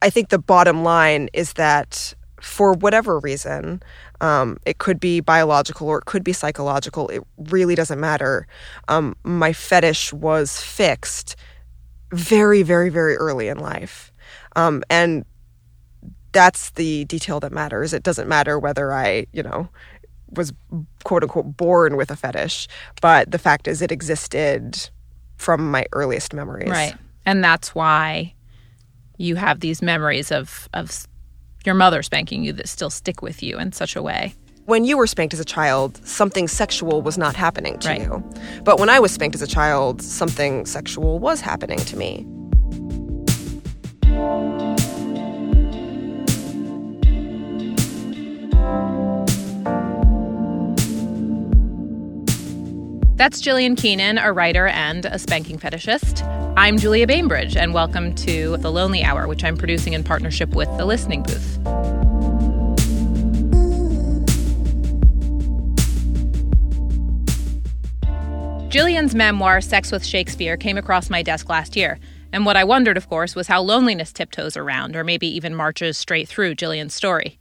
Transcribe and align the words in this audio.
I 0.00 0.10
think 0.10 0.28
the 0.28 0.38
bottom 0.38 0.84
line 0.84 1.28
is 1.32 1.54
that 1.54 2.14
for 2.40 2.72
whatever 2.72 3.18
reason, 3.18 3.82
um, 4.20 4.58
it 4.64 4.78
could 4.78 5.00
be 5.00 5.20
biological 5.20 5.88
or 5.88 5.98
it 5.98 6.04
could 6.04 6.22
be 6.22 6.32
psychological. 6.32 7.08
It 7.08 7.22
really 7.36 7.74
doesn't 7.74 7.98
matter. 7.98 8.46
Um, 8.86 9.16
my 9.24 9.52
fetish 9.52 10.12
was 10.12 10.60
fixed 10.60 11.34
very, 12.12 12.62
very, 12.62 12.90
very 12.90 13.16
early 13.16 13.48
in 13.48 13.58
life. 13.58 14.12
Um, 14.54 14.82
and 14.88 15.24
that's 16.32 16.70
the 16.70 17.04
detail 17.06 17.40
that 17.40 17.52
matters. 17.52 17.92
It 17.92 18.02
doesn't 18.02 18.28
matter 18.28 18.58
whether 18.58 18.92
I, 18.92 19.26
you 19.32 19.42
know, 19.42 19.68
was 20.30 20.52
quote 21.04 21.24
unquote 21.24 21.56
born 21.56 21.96
with 21.96 22.10
a 22.10 22.16
fetish, 22.16 22.68
but 23.00 23.30
the 23.30 23.38
fact 23.38 23.66
is 23.66 23.82
it 23.82 23.90
existed 23.90 24.90
from 25.38 25.70
my 25.70 25.86
earliest 25.92 26.34
memories. 26.34 26.68
Right. 26.68 26.94
And 27.26 27.42
that's 27.42 27.74
why 27.74 28.34
you 29.18 29.36
have 29.36 29.60
these 29.60 29.82
memories 29.82 30.32
of 30.32 30.68
of 30.72 31.06
your 31.64 31.74
mother 31.74 32.02
spanking 32.02 32.42
you 32.44 32.52
that 32.54 32.68
still 32.68 32.88
stick 32.90 33.20
with 33.20 33.42
you 33.42 33.58
in 33.58 33.72
such 33.72 33.94
a 33.96 34.02
way. 34.02 34.32
When 34.64 34.84
you 34.84 34.96
were 34.96 35.06
spanked 35.06 35.34
as 35.34 35.40
a 35.40 35.44
child, 35.44 35.96
something 36.06 36.46
sexual 36.48 37.02
was 37.02 37.18
not 37.18 37.34
happening 37.34 37.78
to 37.80 37.88
Right. 37.88 38.00
you. 38.02 38.22
But 38.64 38.78
when 38.78 38.88
I 38.88 39.00
was 39.00 39.12
spanked 39.12 39.34
as 39.34 39.42
a 39.42 39.46
child, 39.46 40.00
something 40.02 40.66
sexual 40.66 41.18
was 41.18 41.40
happening 41.40 41.78
to 41.78 41.96
me. 41.96 42.26
That's 53.18 53.42
Jillian 53.42 53.76
Keenan, 53.76 54.16
a 54.16 54.32
writer 54.32 54.68
and 54.68 55.04
a 55.04 55.18
spanking 55.18 55.58
fetishist. 55.58 56.22
I'm 56.56 56.78
Julia 56.78 57.04
Bainbridge, 57.04 57.56
and 57.56 57.74
welcome 57.74 58.14
to 58.14 58.56
The 58.58 58.70
Lonely 58.70 59.02
Hour, 59.02 59.26
which 59.26 59.42
I'm 59.42 59.56
producing 59.56 59.92
in 59.94 60.04
partnership 60.04 60.50
with 60.50 60.68
The 60.78 60.84
Listening 60.84 61.24
Booth. 61.24 61.58
Jillian's 68.70 69.16
memoir, 69.16 69.60
Sex 69.62 69.90
with 69.90 70.04
Shakespeare, 70.04 70.56
came 70.56 70.78
across 70.78 71.10
my 71.10 71.20
desk 71.24 71.48
last 71.48 71.74
year. 71.74 71.98
And 72.32 72.46
what 72.46 72.56
I 72.56 72.62
wondered, 72.62 72.96
of 72.96 73.08
course, 73.08 73.34
was 73.34 73.48
how 73.48 73.62
loneliness 73.62 74.12
tiptoes 74.12 74.56
around, 74.56 74.94
or 74.94 75.02
maybe 75.02 75.26
even 75.26 75.56
marches 75.56 75.98
straight 75.98 76.28
through 76.28 76.54
Jillian's 76.54 76.94
story. 76.94 77.37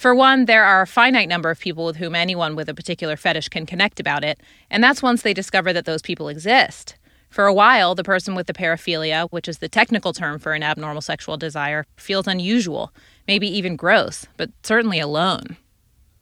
For 0.00 0.14
one, 0.14 0.46
there 0.46 0.64
are 0.64 0.80
a 0.80 0.86
finite 0.86 1.28
number 1.28 1.50
of 1.50 1.60
people 1.60 1.84
with 1.84 1.96
whom 1.96 2.14
anyone 2.14 2.56
with 2.56 2.70
a 2.70 2.74
particular 2.74 3.18
fetish 3.18 3.50
can 3.50 3.66
connect 3.66 4.00
about 4.00 4.24
it, 4.24 4.40
and 4.70 4.82
that's 4.82 5.02
once 5.02 5.20
they 5.20 5.34
discover 5.34 5.74
that 5.74 5.84
those 5.84 6.00
people 6.00 6.30
exist. 6.30 6.96
For 7.28 7.44
a 7.44 7.52
while, 7.52 7.94
the 7.94 8.02
person 8.02 8.34
with 8.34 8.46
the 8.46 8.54
paraphilia, 8.54 9.28
which 9.28 9.46
is 9.46 9.58
the 9.58 9.68
technical 9.68 10.14
term 10.14 10.38
for 10.38 10.54
an 10.54 10.62
abnormal 10.62 11.02
sexual 11.02 11.36
desire, 11.36 11.84
feels 11.98 12.26
unusual, 12.26 12.94
maybe 13.28 13.46
even 13.46 13.76
gross, 13.76 14.24
but 14.38 14.48
certainly 14.62 15.00
alone. 15.00 15.58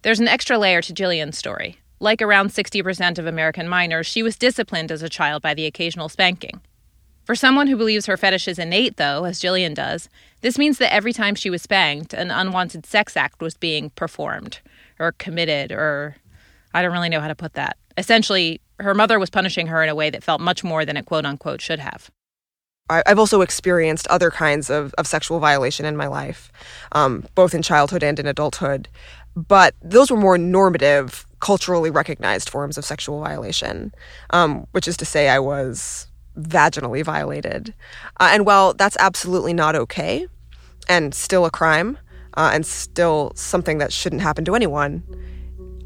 There's 0.03 0.19
an 0.19 0.27
extra 0.27 0.59
layer 0.59 0.83
to 0.83 0.93
Jillian's 0.93 1.39
story. 1.39 1.79
Like 2.01 2.21
around 2.21 2.49
60% 2.49 3.17
of 3.17 3.27
American 3.27 3.69
minors, 3.69 4.09
she 4.09 4.25
was 4.25 4.37
disciplined 4.37 4.91
as 4.91 5.05
a 5.05 5.09
child 5.09 5.41
by 5.41 5.55
the 5.55 5.67
occasional 5.67 6.09
spanking. 6.09 6.61
For 7.29 7.35
someone 7.35 7.67
who 7.67 7.77
believes 7.77 8.07
her 8.07 8.17
fetish 8.17 8.49
is 8.49 8.59
innate, 8.59 8.97
though, 8.97 9.25
as 9.25 9.39
Jillian 9.39 9.75
does, 9.75 10.09
this 10.41 10.57
means 10.57 10.79
that 10.79 10.95
every 10.95 11.13
time 11.13 11.35
she 11.35 11.51
was 11.51 11.61
spanked, 11.61 12.15
an 12.15 12.31
unwanted 12.31 12.87
sex 12.87 13.19
act 13.19 13.43
was 13.43 13.55
being 13.55 13.91
performed, 13.91 14.61
or 14.99 15.13
committed, 15.13 15.71
or 15.71 16.17
I 16.73 16.81
don't 16.81 16.91
really 16.91 17.11
know 17.11 17.21
how 17.21 17.29
to 17.29 17.35
put 17.35 17.53
that. 17.53 17.77
Essentially, 17.99 18.63
her 18.81 18.95
mother 18.95 19.19
was 19.19 19.29
punishing 19.29 19.67
her 19.67 19.83
in 19.83 19.91
a 19.91 19.95
way 19.95 20.09
that 20.09 20.25
felt 20.25 20.41
much 20.41 20.65
more 20.65 20.87
than 20.87 20.97
it 20.97 21.05
quote 21.05 21.27
unquote 21.27 21.61
should 21.61 21.81
have. 21.81 22.11
I've 22.89 23.19
also 23.19 23.43
experienced 23.43 24.07
other 24.07 24.31
kinds 24.31 24.71
of, 24.71 24.95
of 24.97 25.07
sexual 25.07 25.39
violation 25.39 25.85
in 25.85 25.99
my 25.99 26.07
life, 26.07 26.51
um, 26.93 27.27
both 27.35 27.53
in 27.53 27.61
childhood 27.61 28.03
and 28.03 28.19
in 28.19 28.27
adulthood. 28.27 28.89
But 29.37 29.75
those 29.83 30.11
were 30.11 30.17
more 30.17 30.39
normative, 30.39 31.27
culturally 31.41 31.91
recognized 31.91 32.49
forms 32.49 32.79
of 32.79 32.87
sexual 32.87 33.21
violation, 33.21 33.93
um, 34.31 34.67
which 34.71 34.89
is 34.89 34.97
to 34.97 35.05
say, 35.05 35.29
I 35.29 35.41
was 35.41 36.08
vaginally 36.39 37.05
violated. 37.05 37.75
Uh, 38.21 38.31
and 38.33 38.47
while 38.47 38.75
that's 38.75 38.97
absolutely 39.01 39.53
not 39.53 39.75
okay 39.75 40.27
and 40.89 41.15
still 41.15 41.45
a 41.45 41.51
crime 41.51 41.99
uh, 42.35 42.51
and 42.53 42.65
still 42.65 43.33
something 43.35 43.79
that 43.79 43.93
shouldn't 43.93 44.23
happen 44.23 44.45
to 44.45 44.55
anyone, 44.55 45.03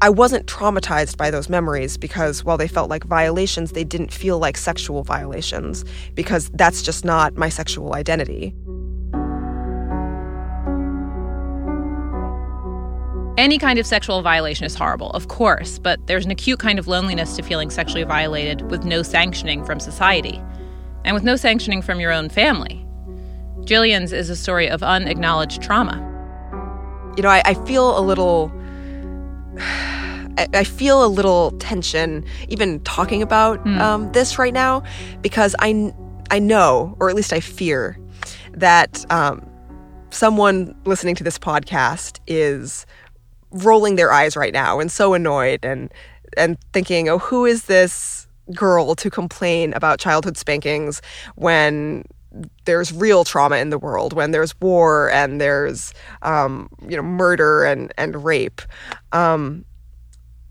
I 0.01 0.09
wasn't 0.09 0.47
traumatized 0.47 1.15
by 1.15 1.31
those 1.31 1.47
memories 1.47 1.97
because 1.97 2.43
while 2.43 2.57
they 2.57 2.67
felt 2.67 2.89
like 2.89 3.05
violations, 3.05 3.71
they 3.71 3.85
didn't 3.85 4.11
feel 4.11 4.37
like 4.37 4.57
sexual 4.57 5.03
violations 5.03 5.85
because 6.13 6.49
that's 6.49 6.81
just 6.81 7.05
not 7.05 7.37
my 7.37 7.47
sexual 7.47 7.93
identity. 7.93 8.53
Any 13.35 13.57
kind 13.57 13.79
of 13.79 13.87
sexual 13.87 14.21
violation 14.21 14.63
is 14.63 14.75
horrible, 14.75 15.09
of 15.11 15.27
course, 15.27 15.79
but 15.79 16.05
there's 16.05 16.23
an 16.23 16.29
acute 16.29 16.59
kind 16.59 16.77
of 16.77 16.87
loneliness 16.87 17.35
to 17.35 17.41
feeling 17.41 17.71
sexually 17.71 18.03
violated 18.03 18.69
with 18.69 18.85
no 18.85 19.01
sanctioning 19.01 19.65
from 19.65 19.79
society 19.79 20.39
and 21.03 21.15
with 21.15 21.23
no 21.23 21.35
sanctioning 21.35 21.81
from 21.81 21.99
your 21.99 22.11
own 22.11 22.29
family. 22.29 22.85
Jillian's 23.61 24.13
is 24.13 24.29
a 24.29 24.35
story 24.35 24.69
of 24.69 24.83
unacknowledged 24.83 25.63
trauma. 25.63 25.95
You 27.17 27.23
know, 27.23 27.29
I, 27.29 27.41
I 27.43 27.53
feel 27.65 27.97
a 27.97 28.01
little. 28.01 28.51
I, 29.57 30.47
I 30.53 30.63
feel 30.63 31.03
a 31.03 31.07
little 31.07 31.51
tension 31.59 32.25
even 32.49 32.79
talking 32.81 33.21
about 33.21 33.65
um, 33.67 34.11
this 34.13 34.39
right 34.39 34.53
now 34.53 34.81
because 35.21 35.55
I, 35.59 35.93
I 36.31 36.39
know, 36.39 36.95
or 36.99 37.09
at 37.09 37.15
least 37.15 37.31
I 37.33 37.39
fear, 37.39 37.99
that 38.51 39.05
um, 39.11 39.47
someone 40.09 40.75
listening 40.85 41.15
to 41.15 41.23
this 41.23 41.37
podcast 41.37 42.19
is 42.25 42.87
rolling 43.53 43.95
their 43.95 44.11
eyes 44.11 44.35
right 44.35 44.53
now 44.53 44.79
and 44.79 44.91
so 44.91 45.13
annoyed 45.13 45.63
and 45.63 45.91
and 46.35 46.57
thinking, 46.73 47.09
oh, 47.09 47.19
who 47.19 47.45
is 47.45 47.63
this 47.63 48.27
girl 48.53 48.95
to 48.95 49.09
complain 49.09 49.73
about 49.73 49.99
childhood 49.99 50.37
spankings 50.37 51.01
when 51.35 52.03
there's 52.65 52.91
real 52.91 53.23
trauma 53.23 53.57
in 53.57 53.69
the 53.69 53.77
world, 53.77 54.13
when 54.13 54.31
there's 54.31 54.59
war 54.59 55.11
and 55.11 55.39
there's 55.39 55.93
um, 56.23 56.67
you 56.87 56.95
know 56.97 57.03
murder 57.03 57.63
and 57.63 57.93
and 57.97 58.23
rape. 58.23 58.61
Um, 59.11 59.65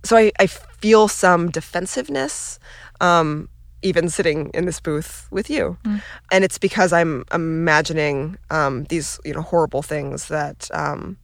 so 0.05 0.17
I, 0.17 0.33
I 0.39 0.47
feel 0.47 1.09
some 1.09 1.51
defensiveness. 1.51 2.59
Um, 3.01 3.49
even 3.85 4.09
sitting 4.09 4.49
in 4.55 4.65
this 4.65 4.79
booth 4.79 5.27
with 5.33 5.51
you, 5.51 5.77
and 6.31 6.45
it's 6.45 6.57
because 6.57 6.93
I'm 6.93 7.25
imagining 7.35 8.39
um, 8.49 8.85
these 8.85 9.19
you 9.25 9.35
know 9.35 9.43
horrible 9.43 9.83
things 9.83 10.29
that 10.29 10.71
um, 10.73 11.17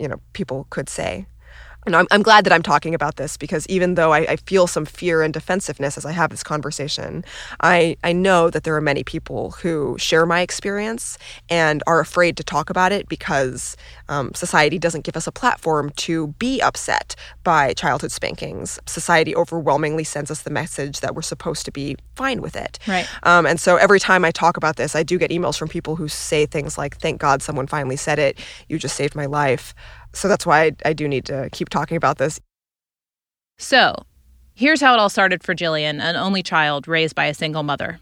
you 0.00 0.08
know 0.08 0.20
people 0.32 0.66
could 0.70 0.88
say. 0.88 1.26
And 1.86 1.96
I'm, 1.96 2.06
I'm 2.10 2.22
glad 2.22 2.44
that 2.44 2.52
I'm 2.52 2.62
talking 2.62 2.94
about 2.94 3.16
this 3.16 3.36
because 3.36 3.66
even 3.68 3.94
though 3.94 4.12
I, 4.12 4.20
I 4.20 4.36
feel 4.36 4.66
some 4.66 4.84
fear 4.84 5.22
and 5.22 5.32
defensiveness 5.32 5.96
as 5.96 6.04
I 6.04 6.12
have 6.12 6.30
this 6.30 6.42
conversation, 6.42 7.24
I, 7.60 7.96
I 8.04 8.12
know 8.12 8.50
that 8.50 8.64
there 8.64 8.76
are 8.76 8.80
many 8.80 9.02
people 9.02 9.52
who 9.52 9.96
share 9.98 10.26
my 10.26 10.40
experience 10.40 11.16
and 11.48 11.82
are 11.86 12.00
afraid 12.00 12.36
to 12.36 12.44
talk 12.44 12.68
about 12.68 12.92
it 12.92 13.08
because 13.08 13.76
um, 14.08 14.34
society 14.34 14.78
doesn't 14.78 15.04
give 15.04 15.16
us 15.16 15.26
a 15.26 15.32
platform 15.32 15.90
to 15.96 16.28
be 16.38 16.60
upset 16.60 17.16
by 17.44 17.72
childhood 17.72 18.12
spankings. 18.12 18.78
Society 18.86 19.34
overwhelmingly 19.34 20.04
sends 20.04 20.30
us 20.30 20.42
the 20.42 20.50
message 20.50 21.00
that 21.00 21.14
we're 21.14 21.22
supposed 21.22 21.64
to 21.64 21.72
be 21.72 21.96
fine 22.14 22.42
with 22.42 22.56
it. 22.56 22.78
Right. 22.86 23.08
Um, 23.22 23.46
and 23.46 23.58
so 23.58 23.76
every 23.76 24.00
time 24.00 24.24
I 24.24 24.30
talk 24.30 24.56
about 24.56 24.76
this, 24.76 24.94
I 24.94 25.02
do 25.02 25.16
get 25.16 25.30
emails 25.30 25.58
from 25.58 25.68
people 25.68 25.96
who 25.96 26.08
say 26.08 26.44
things 26.44 26.76
like, 26.76 26.98
thank 26.98 27.20
God 27.20 27.42
someone 27.42 27.66
finally 27.66 27.96
said 27.96 28.18
it. 28.18 28.38
You 28.68 28.78
just 28.78 28.96
saved 28.96 29.14
my 29.14 29.26
life. 29.26 29.74
So 30.12 30.28
that's 30.28 30.46
why 30.46 30.64
I, 30.64 30.72
I 30.86 30.92
do 30.92 31.08
need 31.08 31.24
to 31.26 31.48
keep 31.52 31.68
talking 31.68 31.96
about 31.96 32.18
this. 32.18 32.40
So, 33.58 33.94
here's 34.54 34.80
how 34.80 34.94
it 34.94 34.98
all 34.98 35.10
started 35.10 35.42
for 35.42 35.54
Jillian, 35.54 36.00
an 36.00 36.16
only 36.16 36.42
child 36.42 36.88
raised 36.88 37.14
by 37.14 37.26
a 37.26 37.34
single 37.34 37.62
mother. 37.62 38.00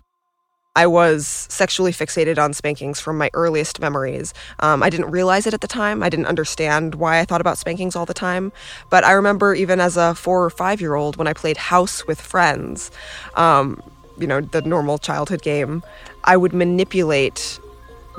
I 0.76 0.86
was 0.86 1.26
sexually 1.50 1.90
fixated 1.90 2.38
on 2.38 2.52
spankings 2.52 3.00
from 3.00 3.18
my 3.18 3.30
earliest 3.34 3.80
memories. 3.80 4.32
Um, 4.60 4.80
I 4.80 4.90
didn't 4.90 5.10
realize 5.10 5.44
it 5.44 5.52
at 5.52 5.60
the 5.60 5.66
time. 5.66 6.04
I 6.04 6.08
didn't 6.08 6.26
understand 6.26 6.94
why 6.94 7.18
I 7.18 7.24
thought 7.24 7.40
about 7.40 7.58
spankings 7.58 7.96
all 7.96 8.06
the 8.06 8.14
time. 8.14 8.52
But 8.88 9.02
I 9.02 9.10
remember 9.10 9.56
even 9.56 9.80
as 9.80 9.96
a 9.96 10.14
four 10.14 10.44
or 10.44 10.50
five 10.50 10.80
year 10.80 10.94
old 10.94 11.16
when 11.16 11.26
I 11.26 11.32
played 11.32 11.56
house 11.56 12.06
with 12.06 12.20
friends, 12.20 12.92
um, 13.34 13.82
you 14.18 14.28
know, 14.28 14.40
the 14.40 14.62
normal 14.62 14.98
childhood 14.98 15.42
game, 15.42 15.82
I 16.22 16.36
would 16.36 16.52
manipulate 16.52 17.58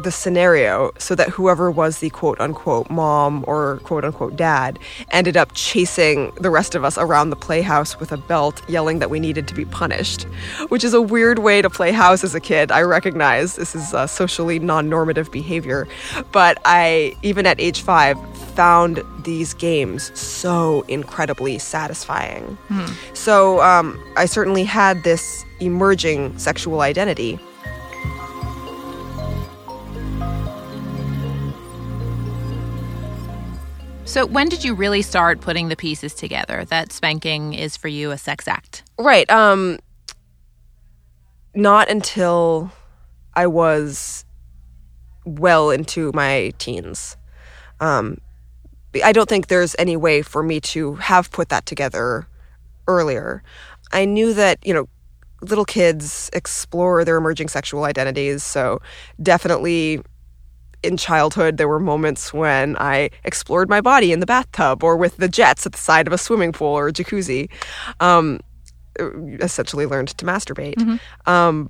the 0.03 0.11
scenario 0.11 0.91
so 0.97 1.15
that 1.15 1.29
whoever 1.29 1.69
was 1.69 1.99
the 1.99 2.09
quote 2.09 2.39
unquote 2.39 2.89
mom 2.89 3.43
or 3.47 3.79
quote 3.83 4.05
unquote 4.05 4.35
dad 4.35 4.79
ended 5.11 5.35
up 5.35 5.51
chasing 5.53 6.31
the 6.35 6.49
rest 6.49 6.75
of 6.75 6.83
us 6.83 6.97
around 6.97 7.29
the 7.29 7.35
playhouse 7.35 7.99
with 7.99 8.11
a 8.11 8.17
belt, 8.17 8.61
yelling 8.69 8.99
that 8.99 9.09
we 9.09 9.19
needed 9.19 9.47
to 9.47 9.53
be 9.53 9.65
punished, 9.65 10.23
which 10.69 10.83
is 10.83 10.93
a 10.93 11.01
weird 11.01 11.39
way 11.39 11.61
to 11.61 11.69
play 11.69 11.91
house 11.91 12.23
as 12.23 12.35
a 12.35 12.39
kid. 12.39 12.71
I 12.71 12.81
recognize 12.81 13.55
this 13.55 13.75
is 13.75 13.93
uh, 13.93 14.07
socially 14.07 14.59
non 14.59 14.89
normative 14.89 15.31
behavior, 15.31 15.87
but 16.31 16.59
I, 16.65 17.15
even 17.21 17.45
at 17.45 17.59
age 17.59 17.81
five, 17.81 18.17
found 18.55 19.03
these 19.23 19.53
games 19.53 20.17
so 20.17 20.81
incredibly 20.87 21.59
satisfying. 21.59 22.57
So 23.13 23.61
um, 23.61 24.01
I 24.15 24.25
certainly 24.25 24.63
had 24.63 25.03
this 25.03 25.45
emerging 25.59 26.37
sexual 26.37 26.81
identity. 26.81 27.39
So, 34.09 34.25
when 34.25 34.49
did 34.49 34.63
you 34.63 34.73
really 34.73 35.03
start 35.03 35.39
putting 35.39 35.69
the 35.69 35.75
pieces 35.75 36.15
together 36.15 36.65
that 36.65 36.91
spanking 36.91 37.53
is 37.53 37.77
for 37.77 37.89
you 37.89 38.09
a 38.09 38.17
sex 38.17 38.47
act? 38.47 38.81
Right. 38.97 39.29
Um, 39.29 39.77
not 41.53 41.91
until 41.91 42.71
I 43.35 43.45
was 43.45 44.25
well 45.25 45.69
into 45.69 46.11
my 46.15 46.53
teens. 46.57 47.17
Um, 47.79 48.17
I 49.03 49.11
don't 49.11 49.29
think 49.29 49.45
there's 49.45 49.75
any 49.77 49.95
way 49.95 50.23
for 50.23 50.41
me 50.41 50.59
to 50.61 50.95
have 50.95 51.29
put 51.29 51.49
that 51.49 51.67
together 51.67 52.27
earlier. 52.87 53.43
I 53.91 54.05
knew 54.05 54.33
that, 54.33 54.57
you 54.65 54.73
know, 54.73 54.89
little 55.43 55.65
kids 55.65 56.31
explore 56.33 57.05
their 57.05 57.17
emerging 57.17 57.49
sexual 57.49 57.83
identities, 57.83 58.41
so 58.41 58.81
definitely 59.21 60.01
in 60.83 60.97
childhood, 60.97 61.57
there 61.57 61.67
were 61.67 61.79
moments 61.79 62.33
when 62.33 62.77
I 62.77 63.09
explored 63.23 63.69
my 63.69 63.81
body 63.81 64.11
in 64.11 64.19
the 64.19 64.25
bathtub 64.25 64.83
or 64.83 64.95
with 64.95 65.17
the 65.17 65.27
jets 65.27 65.65
at 65.65 65.73
the 65.73 65.77
side 65.77 66.07
of 66.07 66.13
a 66.13 66.17
swimming 66.17 66.51
pool 66.51 66.67
or 66.67 66.87
a 66.87 66.93
jacuzzi. 66.93 67.49
Um, 67.99 68.39
essentially 69.39 69.85
learned 69.85 70.09
to 70.09 70.25
masturbate. 70.25 70.75
Mm-hmm. 70.75 71.29
Um, 71.29 71.69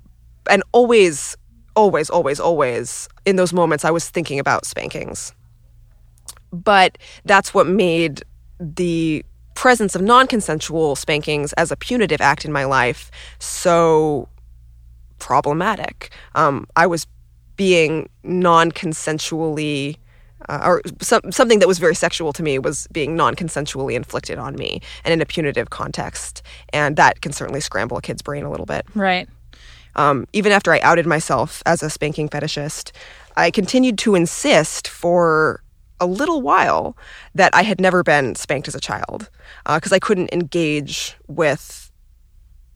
and 0.50 0.63
always, 0.71 1.38
always, 1.75 2.09
always, 2.09 2.39
always 2.39 3.07
in 3.25 3.35
those 3.35 3.53
moments, 3.53 3.85
I 3.85 3.91
was 3.91 4.09
thinking 4.09 4.39
about 4.39 4.65
spankings. 4.65 5.33
But 6.51 6.97
that's 7.25 7.53
what 7.53 7.67
made 7.67 8.23
the 8.59 9.23
presence 9.53 9.94
of 9.94 10.01
non 10.01 10.25
consensual 10.25 10.95
spankings 10.95 11.53
as 11.53 11.71
a 11.71 11.75
punitive 11.75 12.21
act 12.21 12.45
in 12.45 12.51
my 12.51 12.65
life 12.65 13.11
so 13.39 14.27
problematic. 15.19 16.11
Um, 16.33 16.65
I 16.75 16.88
was 16.88 17.06
being 17.59 18.07
non-consensually 18.23 19.97
uh, 20.47 20.61
or 20.63 20.81
some, 21.01 21.29
something 21.29 21.59
that 21.59 21.67
was 21.67 21.77
very 21.77 21.94
sexual 21.94 22.31
to 22.31 22.41
me 22.41 22.57
was 22.57 22.88
being 22.94 23.17
non-consensually 23.17 23.95
inflicted 23.95 24.39
on 24.39 24.56
me 24.56 24.81
and 25.03 25.11
in 25.11 25.19
a 25.19 25.25
punitive 25.25 25.69
context. 25.69 26.41
And 26.71 26.95
that 26.95 27.19
can 27.19 27.33
certainly 27.33 27.59
scramble 27.59 27.97
a 27.97 28.01
kid's 28.01 28.21
brain 28.21 28.45
a 28.45 28.50
little 28.50 28.65
bit. 28.65 28.85
Right. 28.95 29.27
Um, 29.97 30.25
even 30.31 30.53
after 30.53 30.71
i 30.71 30.79
outed 30.79 31.06
myself 31.06 31.61
as 31.65 31.83
a 31.83 31.89
spanking 31.89 32.29
fetishist 32.29 32.91
i 33.35 33.50
continued 33.50 33.97
to 33.97 34.13
insist 34.13 34.88
for 34.88 35.63
a 36.00 36.06
little 36.06 36.41
while 36.44 36.95
that 37.33 37.53
i 37.56 37.63
had 37.63 37.81
never 37.81 38.03
been 38.03 38.35
spanked 38.35 38.67
as 38.67 38.75
a 38.75 38.79
child 38.79 39.29
because 39.65 39.91
uh, 39.91 39.95
i 39.95 40.00
couldn't 40.00 40.31
engage 40.31 41.17
with 41.27 41.91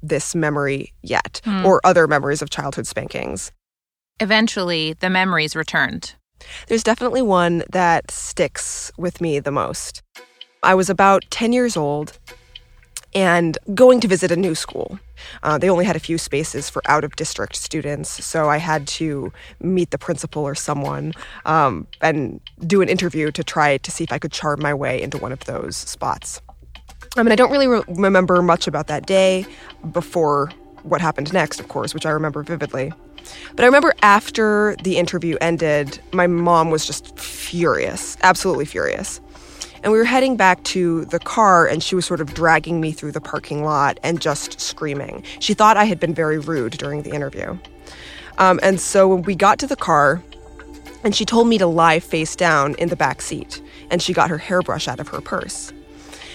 this 0.01 0.33
memory 0.33 0.91
yet 1.03 1.39
mm. 1.45 1.63
or 1.63 1.79
other 1.85 2.07
memories 2.07 2.41
of 2.41 2.49
childhood 2.49 2.87
spankings 2.87 3.51
Eventually, 4.19 4.93
the 4.93 5.09
memories 5.09 5.55
returned. 5.55 6.15
There's 6.67 6.83
definitely 6.83 7.21
one 7.21 7.63
that 7.71 8.11
sticks 8.11 8.91
with 8.97 9.21
me 9.21 9.39
the 9.39 9.51
most. 9.51 10.01
I 10.61 10.75
was 10.75 10.89
about 10.89 11.23
10 11.29 11.51
years 11.51 11.75
old 11.75 12.17
and 13.15 13.57
going 13.73 13.99
to 14.01 14.07
visit 14.07 14.31
a 14.31 14.35
new 14.35 14.55
school. 14.55 14.99
Uh, 15.43 15.57
they 15.57 15.69
only 15.69 15.85
had 15.85 15.95
a 15.95 15.99
few 15.99 16.17
spaces 16.17 16.69
for 16.69 16.81
out 16.85 17.03
of 17.03 17.15
district 17.15 17.55
students, 17.55 18.23
so 18.23 18.49
I 18.49 18.57
had 18.57 18.87
to 18.87 19.31
meet 19.61 19.91
the 19.91 19.97
principal 19.97 20.43
or 20.43 20.55
someone 20.55 21.13
um, 21.45 21.87
and 22.01 22.39
do 22.65 22.81
an 22.81 22.89
interview 22.89 23.31
to 23.31 23.43
try 23.43 23.77
to 23.77 23.91
see 23.91 24.03
if 24.03 24.11
I 24.11 24.19
could 24.19 24.31
charm 24.31 24.61
my 24.61 24.73
way 24.73 25.01
into 25.01 25.17
one 25.17 25.31
of 25.31 25.45
those 25.45 25.75
spots. 25.75 26.41
I 27.15 27.23
mean, 27.23 27.31
I 27.31 27.35
don't 27.35 27.51
really 27.51 27.67
re- 27.67 27.83
remember 27.87 28.41
much 28.41 28.67
about 28.67 28.87
that 28.87 29.05
day 29.05 29.45
before 29.91 30.51
what 30.83 30.99
happened 30.99 31.31
next, 31.31 31.59
of 31.59 31.67
course, 31.67 31.93
which 31.93 32.05
I 32.05 32.11
remember 32.11 32.43
vividly. 32.43 32.91
But 33.55 33.63
I 33.63 33.65
remember 33.65 33.93
after 34.01 34.75
the 34.83 34.97
interview 34.97 35.37
ended, 35.41 35.99
my 36.11 36.27
mom 36.27 36.69
was 36.69 36.85
just 36.85 37.17
furious, 37.17 38.17
absolutely 38.23 38.65
furious. 38.65 39.21
And 39.83 39.91
we 39.91 39.97
were 39.97 40.05
heading 40.05 40.37
back 40.37 40.63
to 40.65 41.03
the 41.05 41.19
car, 41.19 41.67
and 41.67 41.83
she 41.83 41.93
was 41.93 42.05
sort 42.05 42.21
of 42.21 42.33
dragging 42.33 42.79
me 42.79 42.93
through 42.93 43.11
the 43.11 43.21
parking 43.21 43.65
lot 43.65 43.99
and 44.01 44.21
just 44.21 44.61
screaming. 44.61 45.23
She 45.39 45.53
thought 45.53 45.75
I 45.75 45.83
had 45.83 45.99
been 45.99 46.13
very 46.13 46.39
rude 46.39 46.73
during 46.73 47.03
the 47.03 47.11
interview. 47.11 47.57
Um, 48.37 48.59
and 48.63 48.79
so 48.79 49.07
when 49.07 49.23
we 49.23 49.35
got 49.35 49.59
to 49.59 49.67
the 49.67 49.75
car, 49.75 50.23
and 51.03 51.13
she 51.13 51.25
told 51.25 51.47
me 51.47 51.57
to 51.57 51.67
lie 51.67 51.99
face 51.99 52.35
down 52.35 52.75
in 52.75 52.87
the 52.87 52.95
back 52.95 53.21
seat, 53.21 53.61
and 53.91 54.01
she 54.01 54.13
got 54.13 54.29
her 54.29 54.37
hairbrush 54.37 54.87
out 54.87 55.01
of 55.01 55.09
her 55.09 55.19
purse. 55.19 55.73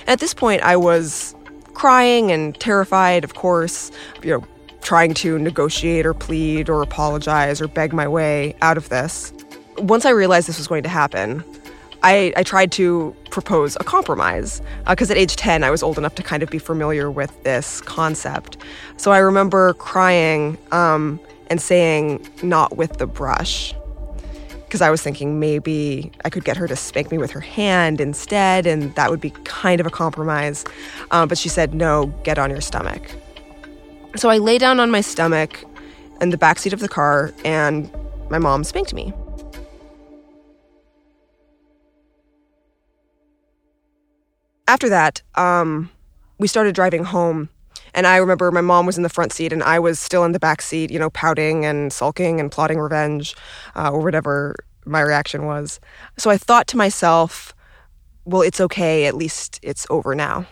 At 0.07 0.21
this 0.21 0.35
point, 0.35 0.63
I 0.63 0.77
was 0.77 1.35
crying 1.73 2.31
and 2.31 2.59
terrified, 2.61 3.25
of 3.25 3.35
course, 3.35 3.91
you 4.23 4.31
know, 4.31 4.45
trying 4.83 5.15
to 5.15 5.39
negotiate 5.39 6.07
or 6.07 6.15
plead 6.15 6.69
or 6.69 6.83
apologize 6.83 7.61
or 7.61 7.69
beg 7.69 7.93
my 7.93 8.09
way 8.09 8.55
out 8.63 8.77
of 8.77 8.89
this. 8.89 9.33
Once 9.79 10.05
I 10.05 10.11
realized 10.11 10.49
this 10.49 10.59
was 10.59 10.67
going 10.67 10.83
to 10.83 10.89
happen, 10.89 11.45
I, 12.03 12.33
I 12.37 12.43
tried 12.43 12.71
to 12.73 13.15
propose 13.31 13.77
a 13.81 13.85
compromise 13.85 14.63
because 14.87 15.11
uh, 15.11 15.15
at 15.15 15.19
age 15.19 15.37
10, 15.37 15.65
I 15.65 15.71
was 15.71 15.83
old 15.83 15.99
enough 15.99 16.15
to 16.17 16.23
kind 16.23 16.43
of 16.43 16.51
be 16.51 16.59
familiar 16.59 17.11
with 17.11 17.43
this 17.43 17.81
concept. 17.83 18.57
So 18.97 19.11
I 19.11 19.19
remember 19.19 19.75
crying 19.75 20.59
um, 20.71 21.19
and 21.49 21.61
saying, 21.61 22.27
not 22.43 22.77
with 22.77 22.99
the 22.99 23.07
brush. 23.07 23.75
Because 24.65 24.83
I 24.83 24.91
was 24.91 25.01
thinking 25.01 25.41
maybe 25.41 26.13
I 26.27 26.31
could 26.31 26.45
get 26.45 26.59
her 26.59 26.69
to 26.69 26.77
spank 26.77 27.11
me 27.11 27.17
with 27.17 27.31
her 27.31 27.41
hand 27.41 28.03
instead, 28.03 28.67
and 28.67 28.95
that 28.97 29.11
would 29.11 29.21
be 29.21 29.31
kind 29.45 29.81
of 29.81 29.87
a 29.87 29.91
compromise. 29.91 30.63
Um, 31.11 31.27
but 31.27 31.39
she 31.39 31.49
said, 31.49 31.73
no, 31.73 32.09
get 32.23 32.39
on 32.39 32.51
your 32.51 32.61
stomach. 32.61 33.11
So 34.17 34.29
I 34.31 34.39
lay 34.39 34.59
down 34.59 34.81
on 34.81 34.91
my 34.91 35.01
stomach 35.01 35.65
in 36.21 36.31
the 36.31 36.39
backseat 36.39 36.73
of 36.73 36.81
the 36.81 36.89
car, 36.89 37.33
and 37.45 37.91
my 38.31 38.39
mom 38.39 38.65
spanked 38.65 38.93
me. 38.93 39.13
After 44.67 44.89
that, 44.89 45.23
um, 45.35 45.91
we 46.39 46.47
started 46.47 46.75
driving 46.75 47.05
home. 47.05 47.49
And 47.95 48.07
I 48.07 48.19
remember 48.19 48.51
my 48.51 48.61
mom 48.61 48.87
was 48.87 48.97
in 48.97 49.03
the 49.03 49.09
front 49.09 49.33
seat 49.33 49.53
and 49.53 49.63
I 49.63 49.79
was 49.79 49.99
still 49.99 50.25
in 50.25 50.33
the 50.33 50.39
back 50.39 50.61
seat, 50.61 50.91
you 50.91 50.99
know, 50.99 51.09
pouting 51.11 51.65
and 51.65 51.91
sulking 51.91 52.39
and 52.39 52.53
plotting 52.53 52.79
revenge 52.79 53.35
uh, 53.75 53.91
or 53.91 54.03
whatever 54.03 54.55
my 54.85 55.01
reaction 55.01 55.47
was. 55.47 55.81
So 56.19 56.31
I 56.31 56.37
thought 56.37 56.67
to 56.69 56.77
myself, 56.77 57.55
well, 58.27 58.43
it's 58.43 58.61
okay. 58.61 59.07
At 59.07 59.15
least 59.15 59.59
it's 59.63 59.87
over 59.89 60.15
now. 60.15 60.47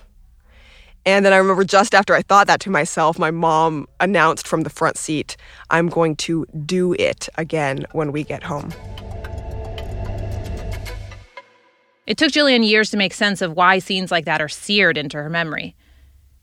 And 1.06 1.24
then 1.24 1.32
I 1.32 1.36
remember 1.36 1.62
just 1.62 1.94
after 1.94 2.14
I 2.14 2.22
thought 2.22 2.48
that 2.48 2.58
to 2.62 2.70
myself, 2.70 3.16
my 3.16 3.30
mom 3.30 3.86
announced 4.00 4.48
from 4.48 4.62
the 4.62 4.70
front 4.70 4.98
seat, 4.98 5.36
I'm 5.70 5.88
going 5.88 6.16
to 6.16 6.44
do 6.66 6.94
it 6.94 7.28
again 7.36 7.86
when 7.92 8.10
we 8.10 8.24
get 8.24 8.42
home. 8.42 8.72
It 12.08 12.18
took 12.18 12.32
Jillian 12.32 12.68
years 12.68 12.90
to 12.90 12.96
make 12.96 13.14
sense 13.14 13.40
of 13.40 13.52
why 13.52 13.78
scenes 13.78 14.10
like 14.10 14.24
that 14.24 14.42
are 14.42 14.48
seared 14.48 14.98
into 14.98 15.16
her 15.16 15.30
memory. 15.30 15.76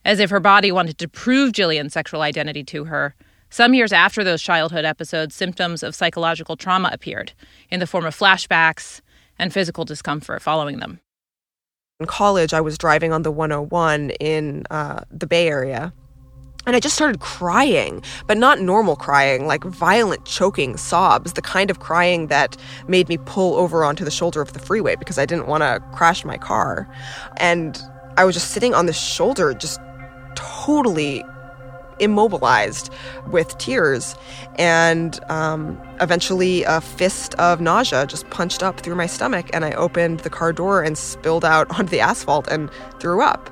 As 0.06 0.20
if 0.20 0.30
her 0.30 0.40
body 0.40 0.72
wanted 0.72 0.98
to 1.00 1.10
prove 1.10 1.52
Jillian's 1.52 1.94
sexual 1.94 2.22
identity 2.22 2.64
to 2.66 2.86
her. 2.86 3.16
Some 3.50 3.74
years 3.74 3.92
after 3.92 4.24
those 4.24 4.42
childhood 4.42 4.86
episodes, 4.86 5.36
symptoms 5.36 5.84
of 5.84 5.94
psychological 5.94 6.56
trauma 6.56 6.90
appeared 6.94 7.34
in 7.70 7.82
the 7.82 7.88
form 7.88 8.06
of 8.06 8.18
flashbacks 8.18 9.02
and 9.38 9.54
physical 9.54 9.84
discomfort 9.84 10.42
following 10.42 10.80
them 10.80 11.02
in 12.04 12.08
college, 12.08 12.54
I 12.54 12.62
was 12.62 12.78
driving 12.78 13.14
on 13.14 13.24
the 13.24 13.32
101 13.32 14.12
in 14.20 14.64
uh, 14.70 15.02
the 15.10 15.26
Bay 15.26 15.48
Area. 15.48 15.94
And 16.66 16.76
I 16.76 16.80
just 16.80 16.96
started 16.96 17.20
crying, 17.20 18.02
but 18.26 18.38
not 18.38 18.62
normal 18.62 18.96
crying, 18.96 19.48
like 19.48 19.64
violent 19.66 20.26
choking 20.26 20.78
sobs, 20.78 21.34
the 21.34 21.42
kind 21.42 21.70
of 21.70 21.80
crying 21.80 22.28
that 22.28 22.56
made 22.88 23.10
me 23.10 23.18
pull 23.18 23.56
over 23.56 23.84
onto 23.84 24.06
the 24.06 24.12
shoulder 24.12 24.42
of 24.42 24.54
the 24.54 24.60
freeway 24.60 24.96
because 24.96 25.18
I 25.18 25.26
didn't 25.26 25.48
want 25.48 25.62
to 25.62 25.84
crash 25.94 26.24
my 26.24 26.38
car. 26.38 26.88
And 27.38 27.82
I 28.16 28.24
was 28.24 28.36
just 28.36 28.52
sitting 28.52 28.74
on 28.74 28.86
the 28.86 28.94
shoulder, 28.94 29.54
just 29.54 29.80
totally 30.36 31.24
immobilized 32.04 32.92
with 33.28 33.58
tears. 33.58 34.16
And 34.56 35.20
um, 35.30 35.80
eventually, 36.02 36.64
a 36.64 36.82
fist 36.82 37.34
of 37.36 37.62
nausea 37.62 38.06
just 38.06 38.30
punched 38.30 38.62
up 38.62 38.80
through 38.80 38.96
my 38.96 39.08
stomach, 39.08 39.50
and 39.54 39.66
I 39.66 39.72
opened 39.72 40.20
the 40.22 40.30
car 40.30 40.54
door 40.54 40.84
and 40.84 40.98
spilled 40.98 41.46
out 41.46 41.68
onto 41.80 41.90
the 41.90 42.00
asphalt 42.00 42.48
and 42.48 42.70
threw 43.00 43.22
up. 43.22 43.50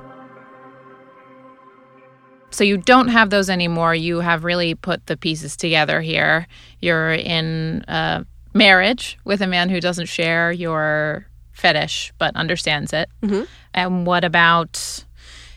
So 2.50 2.64
you 2.64 2.76
don't 2.76 3.08
have 3.08 3.30
those 3.30 3.48
anymore. 3.48 3.94
You 3.94 4.20
have 4.20 4.44
really 4.44 4.74
put 4.74 5.06
the 5.06 5.16
pieces 5.16 5.56
together 5.56 6.02
here. 6.02 6.46
You're 6.80 7.14
in 7.14 7.82
a 7.88 8.26
marriage 8.52 9.18
with 9.24 9.40
a 9.40 9.46
man 9.46 9.70
who 9.70 9.80
doesn't 9.80 10.06
share 10.06 10.52
your 10.52 11.26
fetish 11.52 12.12
but 12.18 12.34
understands 12.36 12.92
it. 12.92 13.08
Mm-hmm. 13.22 13.44
And 13.74 14.06
what 14.06 14.24
about 14.24 15.04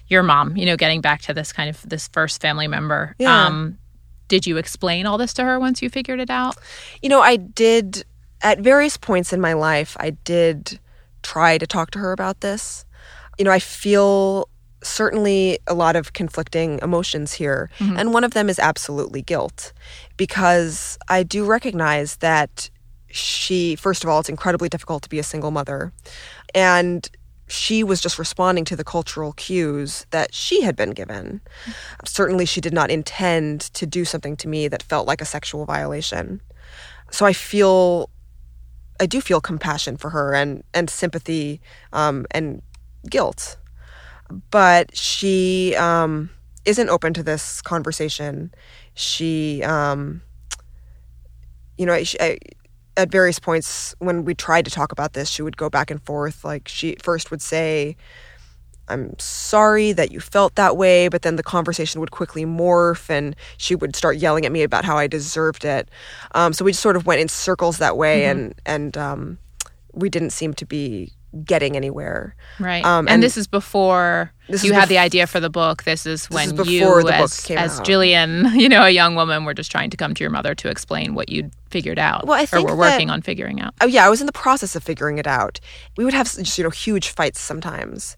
your 0.07 0.23
mom, 0.23 0.55
you 0.55 0.65
know, 0.65 0.77
getting 0.77 1.01
back 1.01 1.21
to 1.23 1.33
this 1.33 1.51
kind 1.51 1.69
of 1.69 1.81
this 1.87 2.07
first 2.09 2.41
family 2.41 2.67
member. 2.67 3.15
Yeah. 3.17 3.45
Um, 3.45 3.77
did 4.27 4.47
you 4.47 4.57
explain 4.57 5.05
all 5.05 5.17
this 5.17 5.33
to 5.35 5.43
her 5.43 5.59
once 5.59 5.81
you 5.81 5.89
figured 5.89 6.19
it 6.19 6.29
out? 6.29 6.57
You 7.01 7.09
know, 7.09 7.21
I 7.21 7.35
did 7.35 8.03
at 8.41 8.59
various 8.59 8.97
points 8.97 9.33
in 9.33 9.41
my 9.41 9.53
life, 9.53 9.95
I 9.99 10.11
did 10.11 10.79
try 11.23 11.57
to 11.57 11.65
talk 11.65 11.91
to 11.91 11.99
her 11.99 12.11
about 12.11 12.41
this. 12.41 12.85
You 13.37 13.45
know, 13.45 13.51
I 13.51 13.59
feel 13.59 14.49
certainly 14.83 15.57
a 15.67 15.73
lot 15.73 15.95
of 15.95 16.13
conflicting 16.13 16.79
emotions 16.81 17.33
here. 17.33 17.69
Mm-hmm. 17.79 17.97
And 17.97 18.13
one 18.13 18.23
of 18.23 18.31
them 18.31 18.49
is 18.49 18.59
absolutely 18.59 19.21
guilt 19.21 19.73
because 20.15 20.97
I 21.07 21.23
do 21.23 21.45
recognize 21.45 22.17
that 22.17 22.69
she, 23.09 23.75
first 23.75 24.03
of 24.03 24.09
all, 24.09 24.19
it's 24.19 24.29
incredibly 24.29 24.69
difficult 24.69 25.03
to 25.03 25.09
be 25.09 25.19
a 25.19 25.23
single 25.23 25.51
mother. 25.51 25.91
And 26.53 27.09
she 27.47 27.83
was 27.83 28.01
just 28.01 28.17
responding 28.17 28.65
to 28.65 28.75
the 28.75 28.83
cultural 28.83 29.33
cues 29.33 30.05
that 30.09 30.33
she 30.33 30.61
had 30.61 30.75
been 30.75 30.91
given. 30.91 31.41
Certainly, 32.03 32.45
she 32.45 32.61
did 32.61 32.73
not 32.73 32.89
intend 32.89 33.61
to 33.73 33.85
do 33.85 34.05
something 34.05 34.35
to 34.37 34.47
me 34.47 34.67
that 34.67 34.81
felt 34.81 35.07
like 35.07 35.21
a 35.21 35.25
sexual 35.25 35.65
violation. 35.65 36.41
So 37.11 37.25
I 37.25 37.33
feel, 37.33 38.09
I 38.99 39.05
do 39.05 39.21
feel 39.21 39.41
compassion 39.41 39.97
for 39.97 40.09
her 40.09 40.33
and, 40.33 40.63
and 40.73 40.89
sympathy 40.89 41.61
um, 41.93 42.25
and 42.31 42.61
guilt. 43.09 43.57
But 44.49 44.95
she 44.97 45.75
um, 45.75 46.31
isn't 46.65 46.89
open 46.89 47.13
to 47.13 47.23
this 47.23 47.61
conversation. 47.61 48.51
She, 48.95 49.61
um, 49.63 50.21
you 51.77 51.85
know, 51.85 51.93
I, 51.93 52.39
at 52.97 53.11
various 53.11 53.39
points 53.39 53.95
when 53.99 54.25
we 54.25 54.33
tried 54.33 54.65
to 54.65 54.71
talk 54.71 54.91
about 54.91 55.13
this, 55.13 55.29
she 55.29 55.41
would 55.41 55.57
go 55.57 55.69
back 55.69 55.91
and 55.91 56.01
forth. 56.03 56.43
Like 56.43 56.67
she 56.67 56.95
first 57.01 57.31
would 57.31 57.41
say, 57.41 57.95
I'm 58.87 59.17
sorry 59.17 59.91
that 59.93 60.11
you 60.11 60.19
felt 60.19 60.55
that 60.55 60.77
way, 60.77 61.07
but 61.07 61.23
then 61.23 61.35
the 61.35 61.43
conversation 61.43 61.99
would 62.01 62.11
quickly 62.11 62.45
morph 62.45 63.09
and 63.09 63.35
she 63.57 63.75
would 63.75 63.95
start 63.95 64.17
yelling 64.17 64.45
at 64.45 64.51
me 64.51 64.63
about 64.63 64.85
how 64.85 64.97
I 64.97 65.07
deserved 65.07 65.65
it. 65.65 65.89
Um, 66.33 66.53
so 66.53 66.63
we 66.63 66.71
just 66.71 66.83
sort 66.83 66.95
of 66.95 67.05
went 67.05 67.21
in 67.21 67.27
circles 67.27 67.79
that 67.79 67.97
way 67.97 68.21
mm-hmm. 68.21 68.39
and, 68.39 68.61
and 68.65 68.97
um, 68.97 69.37
we 69.93 70.09
didn't 70.09 70.31
seem 70.31 70.53
to 70.53 70.65
be 70.65 71.11
getting 71.43 71.75
anywhere. 71.75 72.35
Right. 72.59 72.83
Um, 72.85 73.07
and, 73.07 73.15
and, 73.15 73.23
this 73.23 73.37
is 73.37 73.47
before 73.47 74.31
this 74.47 74.63
you 74.63 74.73
had 74.73 74.85
bef- 74.85 74.89
the 74.89 74.97
idea 74.99 75.27
for 75.27 75.39
the 75.39 75.49
book. 75.49 75.83
This 75.83 76.05
is 76.05 76.29
when 76.29 76.55
this 76.55 76.67
is 76.67 76.73
you, 76.73 77.09
as, 77.09 77.51
as 77.51 77.79
Jillian, 77.81 78.55
you 78.59 78.69
know, 78.69 78.83
a 78.83 78.89
young 78.89 79.15
woman, 79.15 79.45
were 79.45 79.53
just 79.53 79.71
trying 79.71 79.89
to 79.89 79.97
come 79.97 80.13
to 80.13 80.23
your 80.23 80.31
mother 80.31 80.55
to 80.55 80.69
explain 80.69 81.15
what 81.15 81.29
you'd 81.29 81.51
figured 81.69 81.99
out. 81.99 82.25
Well, 82.25 82.39
I 82.39 82.45
think 82.45 82.67
or 82.67 82.71
were 82.71 82.77
working 82.77 83.09
on 83.09 83.21
figuring 83.21 83.61
out. 83.61 83.73
Oh 83.81 83.87
yeah, 83.87 84.05
I 84.05 84.09
was 84.09 84.21
in 84.21 84.27
the 84.27 84.33
process 84.33 84.75
of 84.75 84.83
figuring 84.83 85.17
it 85.17 85.27
out. 85.27 85.59
We 85.97 86.05
would 86.05 86.13
have 86.13 86.33
just 86.33 86.57
you 86.57 86.63
know 86.63 86.69
huge 86.69 87.09
fights 87.09 87.39
sometimes. 87.39 88.17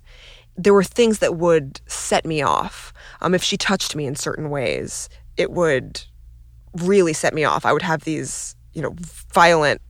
There 0.55 0.73
were 0.73 0.83
things 0.83 1.19
that 1.19 1.35
would 1.35 1.81
set 1.87 2.25
me 2.25 2.41
off. 2.41 2.91
Um, 3.21 3.33
if 3.33 3.43
she 3.43 3.57
touched 3.57 3.95
me 3.95 4.05
in 4.05 4.15
certain 4.15 4.49
ways, 4.49 5.07
it 5.37 5.51
would 5.51 6.01
really 6.73 7.13
set 7.13 7.33
me 7.33 7.43
off. 7.43 7.65
I 7.65 7.73
would 7.73 7.81
have 7.81 8.03
these 8.03 8.55
you 8.73 8.81
know 8.81 8.95
violent 9.33 9.81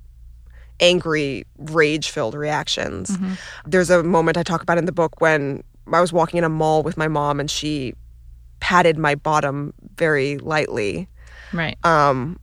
angry, 0.79 1.45
rage 1.57 2.09
filled 2.09 2.35
reactions. 2.35 3.11
Mm-hmm. 3.11 3.33
There's 3.65 3.89
a 3.89 4.03
moment 4.03 4.37
I 4.37 4.43
talk 4.43 4.61
about 4.61 4.77
in 4.77 4.85
the 4.85 4.91
book 4.91 5.19
when 5.21 5.63
I 5.91 6.01
was 6.01 6.11
walking 6.13 6.37
in 6.37 6.43
a 6.43 6.49
mall 6.49 6.83
with 6.83 6.97
my 6.97 7.07
mom 7.07 7.39
and 7.39 7.49
she 7.49 7.93
patted 8.59 8.97
my 8.97 9.15
bottom 9.15 9.73
very 9.95 10.37
lightly. 10.37 11.07
Right. 11.53 11.77
Um, 11.85 12.39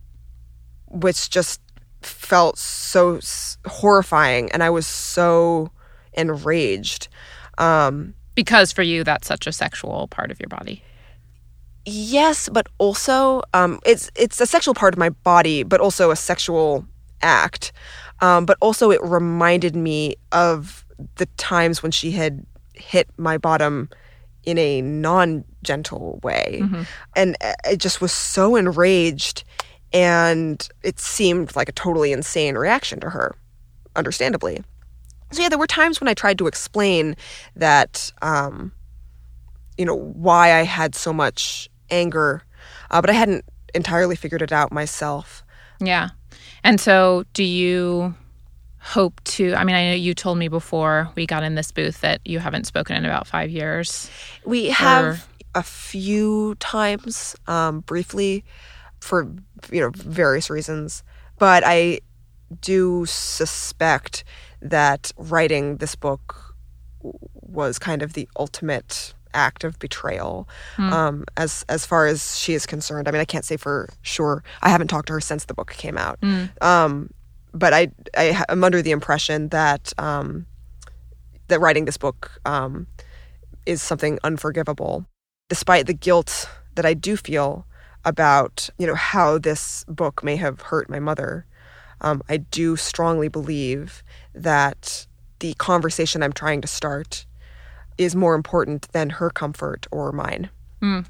which 0.87 1.29
just 1.29 1.61
felt 2.01 2.57
so 2.57 3.19
horrifying 3.65 4.51
and 4.51 4.63
I 4.63 4.69
was 4.69 4.87
so 4.87 5.71
enraged. 6.13 7.07
Um, 7.57 8.13
because 8.35 8.71
for 8.71 8.81
you, 8.81 9.03
that's 9.03 9.27
such 9.27 9.47
a 9.47 9.51
sexual 9.51 10.07
part 10.07 10.31
of 10.31 10.39
your 10.39 10.49
body. 10.49 10.83
Yes, 11.85 12.49
but 12.49 12.67
also 12.79 13.43
um, 13.53 13.79
it's 13.85 14.09
it's 14.15 14.41
a 14.41 14.47
sexual 14.47 14.73
part 14.73 14.93
of 14.93 14.97
my 14.97 15.09
body, 15.09 15.63
but 15.63 15.79
also 15.79 16.11
a 16.11 16.15
sexual 16.15 16.85
act. 17.21 17.71
Um, 18.21 18.45
but 18.45 18.57
also, 18.61 18.91
it 18.91 19.01
reminded 19.03 19.75
me 19.75 20.15
of 20.31 20.85
the 21.15 21.25
times 21.37 21.83
when 21.83 21.91
she 21.91 22.11
had 22.11 22.45
hit 22.73 23.09
my 23.17 23.37
bottom 23.37 23.89
in 24.43 24.57
a 24.57 24.81
non 24.81 25.43
gentle 25.63 26.19
way. 26.23 26.59
Mm-hmm. 26.61 26.83
And 27.15 27.35
I 27.65 27.75
just 27.75 28.01
was 28.01 28.11
so 28.11 28.55
enraged. 28.55 29.43
And 29.93 30.67
it 30.83 30.99
seemed 30.99 31.55
like 31.55 31.69
a 31.69 31.71
totally 31.71 32.11
insane 32.11 32.55
reaction 32.55 32.99
to 32.99 33.09
her, 33.09 33.35
understandably. 33.95 34.63
So, 35.31 35.41
yeah, 35.41 35.49
there 35.49 35.59
were 35.59 35.67
times 35.67 35.99
when 35.99 36.07
I 36.07 36.13
tried 36.13 36.37
to 36.39 36.47
explain 36.47 37.15
that, 37.55 38.11
um, 38.21 38.71
you 39.77 39.85
know, 39.85 39.95
why 39.95 40.53
I 40.53 40.63
had 40.63 40.95
so 40.95 41.11
much 41.13 41.69
anger, 41.89 42.43
uh, 42.91 43.01
but 43.01 43.09
I 43.09 43.13
hadn't 43.13 43.45
entirely 43.73 44.15
figured 44.15 44.41
it 44.41 44.51
out 44.51 44.71
myself. 44.71 45.43
Yeah. 45.79 46.09
And 46.65 46.81
so, 46.81 47.25
do 47.33 47.43
you 47.43 48.15
hope 48.79 49.23
to? 49.25 49.53
I 49.53 49.63
mean, 49.63 49.75
I 49.75 49.89
know 49.89 49.93
you 49.93 50.15
told 50.15 50.39
me 50.39 50.47
before 50.47 51.11
we 51.13 51.27
got 51.27 51.43
in 51.43 51.53
this 51.53 51.71
booth 51.71 52.01
that 52.01 52.21
you 52.25 52.39
haven't 52.39 52.65
spoken 52.65 52.95
in 52.95 53.05
about 53.05 53.27
five 53.27 53.51
years. 53.51 54.09
We 54.45 54.69
have 54.69 55.05
or... 55.05 55.19
a 55.53 55.61
few 55.61 56.55
times, 56.55 57.35
um, 57.45 57.81
briefly, 57.81 58.43
for 58.99 59.31
you 59.71 59.79
know 59.79 59.91
various 59.93 60.49
reasons, 60.49 61.03
but 61.37 61.61
I 61.63 61.99
do 62.61 63.05
suspect 63.05 64.23
that 64.59 65.11
writing 65.17 65.77
this 65.77 65.93
book 65.93 66.55
was 67.01 67.77
kind 67.77 68.01
of 68.01 68.13
the 68.13 68.27
ultimate 68.39 69.13
act 69.35 69.63
of 69.63 69.77
betrayal 69.79 70.47
mm. 70.77 70.91
um, 70.91 71.25
as 71.37 71.65
as 71.69 71.85
far 71.85 72.07
as 72.07 72.37
she 72.37 72.53
is 72.53 72.65
concerned. 72.65 73.07
I 73.07 73.11
mean, 73.11 73.21
I 73.21 73.25
can't 73.25 73.45
say 73.45 73.57
for 73.57 73.89
sure. 74.01 74.43
I 74.61 74.69
haven't 74.69 74.87
talked 74.87 75.07
to 75.07 75.13
her 75.13 75.21
since 75.21 75.45
the 75.45 75.53
book 75.53 75.71
came 75.71 75.97
out, 75.97 76.19
mm. 76.21 76.49
um, 76.63 77.11
but 77.53 77.73
I 77.73 77.91
I 78.17 78.43
am 78.49 78.63
under 78.63 78.81
the 78.81 78.91
impression 78.91 79.49
that 79.49 79.93
um, 79.97 80.45
that 81.47 81.59
writing 81.59 81.85
this 81.85 81.97
book 81.97 82.39
um, 82.45 82.87
is 83.65 83.81
something 83.81 84.19
unforgivable, 84.23 85.05
despite 85.49 85.87
the 85.87 85.93
guilt 85.93 86.49
that 86.75 86.85
I 86.85 86.93
do 86.93 87.17
feel 87.17 87.65
about 88.03 88.69
you 88.77 88.87
know 88.87 88.95
how 88.95 89.37
this 89.37 89.83
book 89.87 90.23
may 90.23 90.35
have 90.35 90.61
hurt 90.61 90.89
my 90.89 90.99
mother. 90.99 91.45
Um, 92.01 92.21
I 92.29 92.37
do 92.37 92.75
strongly 92.75 93.29
believe 93.29 94.03
that 94.33 95.07
the 95.39 95.53
conversation 95.55 96.23
I'm 96.23 96.33
trying 96.33 96.61
to 96.61 96.67
start 96.67 97.25
is 97.97 98.15
more 98.15 98.35
important 98.35 98.91
than 98.91 99.09
her 99.09 99.29
comfort 99.29 99.87
or 99.91 100.11
mine. 100.11 100.49
Mm. 100.81 101.05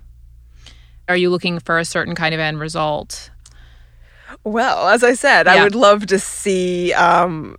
Are 1.07 1.17
you 1.17 1.29
looking 1.29 1.59
for 1.59 1.77
a 1.77 1.85
certain 1.85 2.15
kind 2.15 2.33
of 2.33 2.39
end 2.39 2.59
result? 2.59 3.29
Well, 4.43 4.89
as 4.89 5.03
I 5.03 5.13
said, 5.13 5.45
yeah. 5.45 5.53
I 5.53 5.63
would 5.63 5.75
love 5.75 6.07
to 6.07 6.19
see 6.19 6.93
um, 6.93 7.57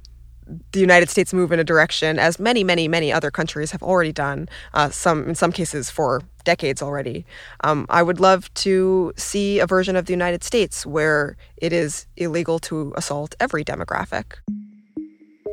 the 0.73 0.81
United 0.81 1.11
States 1.11 1.33
move 1.33 1.53
in 1.53 1.59
a 1.59 1.65
direction, 1.65 2.19
as 2.19 2.39
many, 2.39 2.65
many, 2.65 2.89
many 2.89 3.13
other 3.13 3.31
countries 3.31 3.71
have 3.71 3.83
already 3.83 4.13
done. 4.13 4.49
Uh, 4.75 4.91
some, 4.91 5.29
in 5.29 5.35
some 5.35 5.53
cases, 5.53 5.91
for 5.91 6.23
decades 6.45 6.83
already. 6.83 7.25
Um, 7.63 7.87
I 7.89 8.03
would 8.03 8.21
love 8.21 8.53
to 8.55 9.13
see 9.17 9.59
a 9.59 9.67
version 9.67 9.97
of 9.97 10.07
the 10.07 10.13
United 10.13 10.45
States 10.45 10.87
where 10.87 11.37
it 11.57 11.73
is 11.73 12.07
illegal 12.17 12.59
to 12.61 12.93
assault 12.97 13.35
every 13.41 13.65
demographic. 13.65 14.35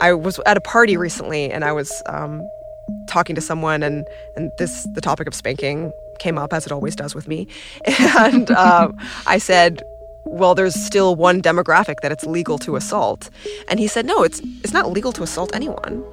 I 0.01 0.13
was 0.13 0.39
at 0.46 0.58
a 0.58 0.62
party 0.62 0.98
recently, 0.98 1.51
and 1.51 1.63
I 1.63 1.72
was 1.72 2.01
um, 2.08 2.42
talking 3.08 3.36
to 3.36 3.42
someone 3.42 3.84
and 3.84 4.08
and 4.36 4.52
this 4.58 4.88
the 4.94 5.02
topic 5.02 5.28
of 5.28 5.34
spanking 5.34 5.92
came 6.20 6.38
up 6.38 6.54
as 6.54 6.66
it 6.66 6.72
always 6.72 6.96
does 6.96 7.16
with 7.16 7.28
me. 7.28 7.48
And 8.18 8.52
um, 8.52 8.98
i 9.25 9.38
said 9.38 9.84
well 10.25 10.56
there's 10.56 10.75
still 10.75 11.16
one 11.16 11.42
demographic 11.42 12.00
that 12.02 12.12
it's 12.12 12.25
legal 12.25 12.58
to 12.60 12.75
assault. 12.75 13.30
And 13.68 13.80
he 13.80 13.88
said 13.88 14.06
no 14.06 14.24
it's 14.24 14.40
it's 14.63 14.74
not 14.74 14.92
legal 14.92 15.12
to 15.13 15.24
assault 15.24 15.52
anyone. 15.54 16.04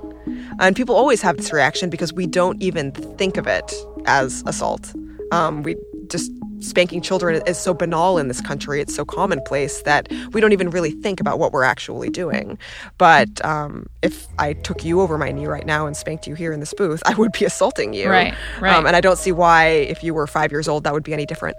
And 0.59 0.77
people 0.77 0.95
always 0.95 1.23
have 1.23 1.37
this 1.37 1.53
reaction 1.53 1.91
because 1.91 2.13
we 2.13 2.27
don't 2.27 2.61
even 2.63 2.93
think 2.93 3.37
of 3.37 3.47
it 3.47 3.73
as 4.07 4.43
assault. 4.47 4.93
Um, 5.33 5.63
we 5.63 5.77
just 6.09 6.31
spanking 6.61 7.01
children 7.01 7.43
is 7.47 7.59
so 7.59 7.75
banal 7.75 8.19
in 8.19 8.29
this 8.29 8.41
country. 8.41 8.81
It's 8.81 8.95
so 8.95 9.05
commonplace 9.05 9.83
that 9.83 10.09
we 10.33 10.41
don't 10.41 10.53
even 10.53 10.71
really 10.71 10.91
think 10.91 11.21
about 11.21 11.39
what 11.39 11.53
we're 11.53 11.65
actually 11.65 12.11
doing. 12.11 12.59
But 12.99 13.45
um, 13.45 13.87
if 14.03 14.27
I 14.39 14.53
took 14.53 14.85
you 14.85 15.01
over 15.01 15.19
my 15.19 15.33
knee 15.33 15.47
right 15.47 15.67
now 15.67 15.87
and 15.87 15.97
spanked 15.97 16.27
you 16.27 16.35
here 16.35 16.53
in 16.53 16.61
this 16.61 16.75
booth, 16.75 17.03
I 17.07 17.15
would 17.15 17.33
be 17.33 17.45
assaulting 17.45 17.95
you. 17.95 18.09
Right, 18.09 18.35
right. 18.61 18.75
Um, 18.75 18.87
and 18.87 18.95
I 18.95 19.01
don't 19.01 19.19
see 19.19 19.33
why, 19.33 19.67
if 19.67 20.03
you 20.05 20.15
were 20.15 20.27
five 20.27 20.53
years 20.53 20.69
old, 20.69 20.85
that 20.85 20.93
would 20.93 21.05
be 21.05 21.13
any 21.13 21.27
different. 21.27 21.57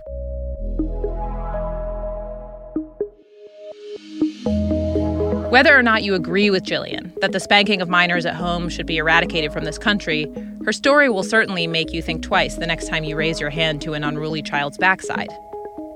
Whether 5.52 5.78
or 5.78 5.84
not 5.84 6.04
you 6.04 6.16
agree 6.16 6.50
with 6.50 6.64
Jillian 6.64 7.14
that 7.20 7.34
the 7.34 7.40
spanking 7.42 7.82
of 7.82 7.90
minors 7.90 8.26
at 8.26 8.36
home 8.36 8.70
should 8.70 8.86
be 8.86 8.96
eradicated 8.96 9.52
from 9.52 9.66
this 9.66 9.78
country, 9.78 10.32
her 10.64 10.72
story 10.72 11.10
will 11.10 11.24
certainly 11.24 11.68
make 11.68 11.92
you 11.92 12.02
think 12.02 12.24
twice 12.24 12.56
the 12.56 12.66
next 12.66 12.88
time 12.88 13.04
you 13.04 13.18
raise 13.18 13.42
your 13.42 13.50
hand 13.50 13.82
to 13.82 13.94
an 13.94 14.06
unruly 14.06 14.42
child's 14.42 14.78
backside. 14.78 15.28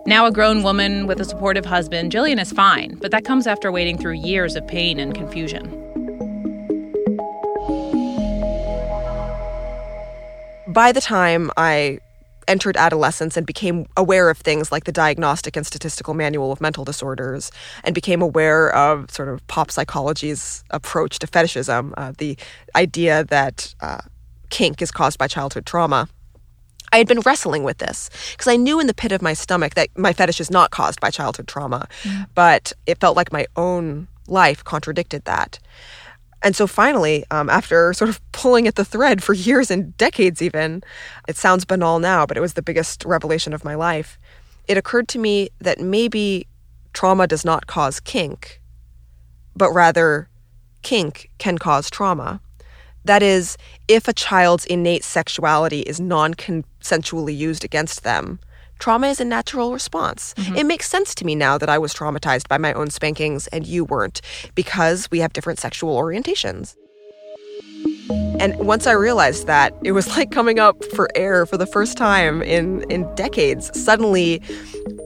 Now 0.06 0.26
a 0.26 0.32
grown 0.34 0.62
woman 0.62 1.08
with 1.08 1.22
a 1.22 1.24
supportive 1.24 1.64
husband, 1.64 2.12
Jillian 2.12 2.38
is 2.38 2.52
fine, 2.52 2.98
but 3.00 3.12
that 3.12 3.24
comes 3.24 3.48
after 3.48 3.72
wading 3.72 3.98
through 3.98 4.16
years 4.16 4.58
of 4.58 4.68
pain 4.68 5.00
and 5.00 5.16
confusion. 5.16 5.64
By 10.68 10.92
the 10.92 11.00
time 11.00 11.50
I 11.56 12.00
entered 12.48 12.78
adolescence 12.78 13.38
and 13.38 13.46
became 13.46 13.86
aware 13.98 14.30
of 14.30 14.38
things 14.38 14.72
like 14.72 14.86
the 14.86 14.92
Diagnostic 14.92 15.56
and 15.56 15.66
Statistical 15.66 16.14
Manual 16.14 16.52
of 16.52 16.62
Mental 16.62 16.84
Disorders 16.84 17.52
and 17.84 17.94
became 17.96 18.22
aware 18.22 18.74
of 18.74 19.10
sort 19.12 19.30
of 19.30 19.46
pop 19.48 19.72
psychology's 19.72 20.64
approach 20.72 21.20
to 21.20 21.28
fetishism, 21.28 21.94
uh, 21.98 22.14
the 22.18 22.38
idea 22.76 23.24
that 23.26 23.74
uh, 23.82 24.02
kink 24.50 24.82
is 24.82 24.92
caused 24.92 25.18
by 25.18 25.28
childhood 25.28 25.66
trauma. 25.66 26.08
I 26.92 26.98
had 26.98 27.08
been 27.08 27.20
wrestling 27.22 27.64
with 27.64 27.80
this 27.80 28.10
because 28.32 28.48
I 28.48 28.56
knew 28.56 28.80
in 28.80 28.88
the 28.88 28.94
pit 28.94 29.12
of 29.12 29.22
my 29.22 29.34
stomach 29.34 29.74
that 29.76 29.90
my 29.98 30.14
fetish 30.14 30.40
is 30.40 30.50
not 30.50 30.72
caused 30.72 31.02
by 31.02 31.10
childhood 31.10 31.48
trauma, 31.48 31.88
mm. 32.04 32.28
but 32.36 32.72
it 32.86 33.00
felt 33.00 33.18
like 33.18 33.34
my 33.34 33.46
own 33.56 34.08
life 34.28 34.64
contradicted 34.64 35.26
that. 35.26 35.60
And 36.46 36.56
so 36.56 36.68
finally, 36.68 37.26
um, 37.32 37.50
after 37.50 37.92
sort 37.94 38.08
of 38.08 38.22
pulling 38.32 38.68
at 38.68 38.76
the 38.76 38.86
thread 38.86 39.24
for 39.24 39.34
years 39.34 39.72
and 39.72 39.98
decades, 39.98 40.44
even, 40.44 40.84
it 41.28 41.38
sounds 41.38 41.66
banal 41.66 41.98
now, 41.98 42.28
but 42.28 42.38
it 42.38 42.40
was 42.40 42.54
the 42.54 42.62
biggest 42.62 43.04
revelation 43.04 43.52
of 43.52 43.66
my 43.66 43.74
life. 43.74 44.20
It 44.68 44.78
occurred 44.78 45.08
to 45.10 45.20
me 45.20 45.50
that 45.60 45.80
maybe 45.82 46.46
trauma 46.94 47.26
does 47.26 47.46
not 47.46 47.66
cause 47.66 48.00
kink, 48.00 48.62
but 49.56 49.72
rather 49.72 50.30
kink 50.84 51.32
can 51.40 51.58
cause 51.58 51.90
trauma. 51.90 52.40
That 53.06 53.24
is, 53.24 53.58
if 53.88 54.08
a 54.08 54.14
child's 54.14 54.66
innate 54.68 55.04
sexuality 55.04 55.80
is 55.82 56.00
non 56.00 56.36
consensually 56.36 57.36
used 57.36 57.64
against 57.64 58.04
them, 58.04 58.40
trauma 58.80 59.08
is 59.08 59.20
a 59.20 59.26
natural 59.26 59.74
response. 59.74 60.34
Mm-hmm. 60.38 60.56
It 60.56 60.66
makes 60.66 60.90
sense 60.90 61.16
to 61.16 61.26
me 61.26 61.36
now 61.36 61.58
that 61.58 61.70
I 61.70 61.78
was 61.78 61.94
traumatized 61.94 62.48
by 62.48 62.58
my 62.58 62.74
own 62.74 62.90
spankings 62.90 63.48
and 63.48 63.66
you 63.66 63.86
weren't, 63.86 64.22
because 64.56 65.10
we 65.12 65.20
have 65.20 65.34
different 65.34 65.60
sexual 65.60 65.98
orientations. 65.98 66.76
And 68.10 68.56
once 68.60 68.86
I 68.86 68.92
realized 68.92 69.48
that, 69.48 69.74
it 69.84 69.94
was 69.94 70.08
like 70.10 70.32
coming 70.32 70.60
up 70.60 70.84
for 70.96 71.08
air 71.16 71.46
for 71.46 71.58
the 71.58 71.66
first 71.66 71.98
time 71.98 72.42
in, 72.42 72.84
in 72.92 73.14
decades. 73.16 73.72
Suddenly, 73.80 74.40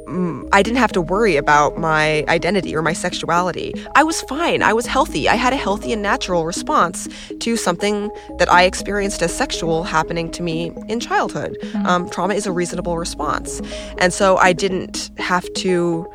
mm, 0.07 0.49
I 0.51 0.63
didn't 0.63 0.79
have 0.79 0.91
to 0.93 1.01
worry 1.01 1.35
about 1.35 1.77
my 1.77 2.25
identity 2.27 2.75
or 2.75 2.81
my 2.81 2.93
sexuality. 2.93 3.73
I 3.95 4.03
was 4.03 4.21
fine. 4.23 4.63
I 4.63 4.73
was 4.73 4.85
healthy. 4.87 5.29
I 5.29 5.35
had 5.35 5.53
a 5.53 5.57
healthy 5.57 5.93
and 5.93 6.01
natural 6.01 6.45
response 6.45 7.07
to 7.39 7.55
something 7.55 8.09
that 8.37 8.51
I 8.51 8.63
experienced 8.63 9.21
as 9.21 9.33
sexual 9.33 9.83
happening 9.83 10.31
to 10.31 10.43
me 10.43 10.71
in 10.87 10.99
childhood. 10.99 11.57
Mm-hmm. 11.61 11.85
Um, 11.85 12.09
trauma 12.09 12.33
is 12.33 12.45
a 12.45 12.51
reasonable 12.51 12.97
response. 12.97 13.61
And 13.99 14.11
so 14.11 14.37
I 14.37 14.53
didn't 14.53 15.11
have 15.17 15.51
to 15.53 16.07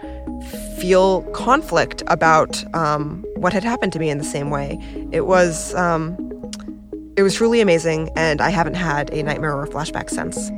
feel 0.78 1.22
conflict 1.32 2.02
about 2.08 2.62
um, 2.74 3.24
what 3.36 3.52
had 3.52 3.64
happened 3.64 3.92
to 3.94 3.98
me 3.98 4.10
in 4.10 4.18
the 4.18 4.24
same 4.24 4.50
way. 4.50 4.78
It 5.12 5.26
was. 5.26 5.74
Um, 5.74 6.33
it 7.16 7.22
was 7.22 7.34
truly 7.34 7.60
amazing, 7.60 8.10
and 8.16 8.40
I 8.40 8.50
haven't 8.50 8.74
had 8.74 9.12
a 9.12 9.22
nightmare 9.22 9.54
or 9.54 9.66
flashback 9.66 10.10
since. 10.10 10.50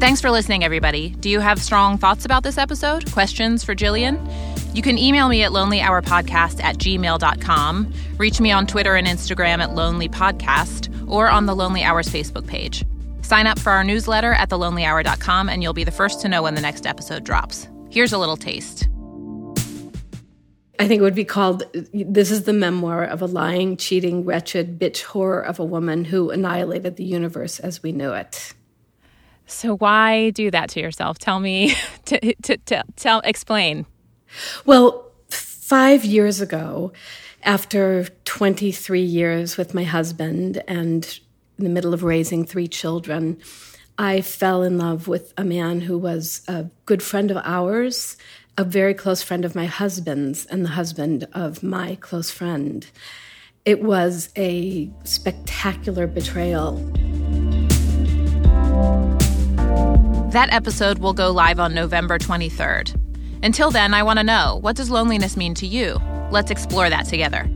Thanks 0.00 0.20
for 0.20 0.30
listening, 0.30 0.62
everybody. 0.64 1.10
Do 1.20 1.30
you 1.30 1.40
have 1.40 1.62
strong 1.62 1.96
thoughts 1.96 2.26
about 2.26 2.42
this 2.42 2.58
episode? 2.58 3.10
Questions 3.12 3.64
for 3.64 3.74
Jillian? 3.74 4.20
You 4.74 4.82
can 4.82 4.98
email 4.98 5.28
me 5.28 5.42
at 5.44 5.52
lonelyhourpodcast 5.52 6.62
at 6.62 6.76
gmail.com, 6.76 7.92
reach 8.18 8.40
me 8.40 8.52
on 8.52 8.66
Twitter 8.66 8.96
and 8.96 9.06
Instagram 9.06 9.60
at 9.60 9.70
lonelypodcast, 9.70 10.93
or 11.08 11.28
on 11.28 11.46
the 11.46 11.54
Lonely 11.54 11.82
Hours 11.82 12.08
Facebook 12.08 12.46
page. 12.46 12.84
Sign 13.22 13.46
up 13.46 13.58
for 13.58 13.70
our 13.70 13.84
newsletter 13.84 14.32
at 14.32 14.50
thelonelyhour.com 14.50 15.48
and 15.48 15.62
you'll 15.62 15.72
be 15.72 15.84
the 15.84 15.90
first 15.90 16.20
to 16.20 16.28
know 16.28 16.42
when 16.42 16.54
the 16.54 16.60
next 16.60 16.86
episode 16.86 17.24
drops. 17.24 17.68
Here's 17.90 18.12
a 18.12 18.18
little 18.18 18.36
taste. 18.36 18.88
I 20.78 20.88
think 20.88 21.00
it 21.00 21.02
would 21.02 21.14
be 21.14 21.24
called 21.24 21.62
This 21.92 22.30
is 22.30 22.44
the 22.44 22.52
memoir 22.52 23.04
of 23.04 23.22
a 23.22 23.26
lying, 23.26 23.76
cheating, 23.76 24.24
wretched 24.24 24.78
bitch 24.78 25.02
horror 25.02 25.40
of 25.40 25.58
a 25.58 25.64
woman 25.64 26.04
who 26.04 26.30
annihilated 26.30 26.96
the 26.96 27.04
universe 27.04 27.60
as 27.60 27.82
we 27.82 27.92
knew 27.92 28.12
it. 28.12 28.54
So, 29.46 29.76
why 29.76 30.30
do 30.30 30.50
that 30.50 30.70
to 30.70 30.80
yourself? 30.80 31.18
Tell 31.18 31.38
me, 31.38 31.74
to, 32.06 32.34
to, 32.34 32.56
to, 32.56 32.82
tell, 32.96 33.20
explain. 33.20 33.86
Well, 34.64 35.12
five 35.28 36.04
years 36.04 36.40
ago, 36.40 36.92
after 37.44 38.06
23 38.24 39.02
years 39.02 39.56
with 39.56 39.74
my 39.74 39.84
husband 39.84 40.62
and 40.66 41.20
in 41.58 41.64
the 41.64 41.70
middle 41.70 41.94
of 41.94 42.02
raising 42.02 42.44
three 42.44 42.66
children, 42.66 43.38
I 43.98 44.22
fell 44.22 44.62
in 44.62 44.78
love 44.78 45.06
with 45.06 45.32
a 45.36 45.44
man 45.44 45.82
who 45.82 45.98
was 45.98 46.42
a 46.48 46.66
good 46.86 47.02
friend 47.02 47.30
of 47.30 47.36
ours, 47.44 48.16
a 48.58 48.64
very 48.64 48.94
close 48.94 49.22
friend 49.22 49.44
of 49.44 49.54
my 49.54 49.66
husband's, 49.66 50.46
and 50.46 50.64
the 50.64 50.70
husband 50.70 51.28
of 51.32 51.62
my 51.62 51.96
close 51.96 52.30
friend. 52.30 52.86
It 53.64 53.82
was 53.82 54.30
a 54.36 54.90
spectacular 55.04 56.06
betrayal. 56.06 56.76
That 60.32 60.48
episode 60.50 60.98
will 60.98 61.12
go 61.12 61.30
live 61.30 61.60
on 61.60 61.74
November 61.74 62.18
23rd. 62.18 63.00
Until 63.44 63.70
then, 63.70 63.94
I 63.94 64.02
want 64.02 64.18
to 64.18 64.24
know 64.24 64.58
what 64.60 64.74
does 64.74 64.90
loneliness 64.90 65.36
mean 65.36 65.54
to 65.54 65.66
you? 65.66 66.00
Let's 66.30 66.50
explore 66.50 66.90
that 66.90 67.06
together. 67.06 67.48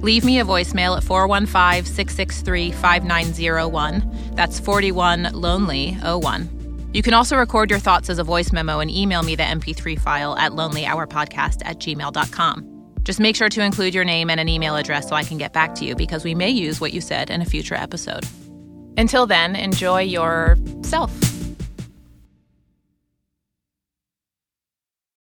Leave 0.00 0.24
me 0.24 0.38
a 0.40 0.44
voicemail 0.44 0.96
at 0.96 1.04
415 1.04 1.84
663 1.84 2.72
5901. 2.72 4.34
That's 4.34 4.60
41 4.60 5.30
Lonely 5.32 5.92
01. 6.02 6.90
You 6.92 7.02
can 7.02 7.14
also 7.14 7.36
record 7.36 7.70
your 7.70 7.78
thoughts 7.78 8.08
as 8.08 8.18
a 8.18 8.24
voice 8.24 8.52
memo 8.52 8.80
and 8.80 8.90
email 8.90 9.22
me 9.22 9.34
the 9.36 9.42
MP3 9.42 9.98
file 9.98 10.36
at 10.38 10.52
lonelyhourpodcast 10.52 11.62
at 11.64 11.78
gmail.com. 11.78 12.72
Just 13.02 13.20
make 13.20 13.36
sure 13.36 13.48
to 13.48 13.62
include 13.62 13.94
your 13.94 14.04
name 14.04 14.30
and 14.30 14.40
an 14.40 14.48
email 14.48 14.76
address 14.76 15.08
so 15.08 15.14
I 15.14 15.22
can 15.22 15.38
get 15.38 15.52
back 15.52 15.74
to 15.76 15.84
you 15.84 15.94
because 15.94 16.24
we 16.24 16.34
may 16.34 16.50
use 16.50 16.80
what 16.80 16.92
you 16.92 17.00
said 17.00 17.30
in 17.30 17.42
a 17.42 17.44
future 17.44 17.74
episode. 17.74 18.26
Until 18.96 19.26
then, 19.26 19.54
enjoy 19.54 20.00
yourself. 20.00 21.35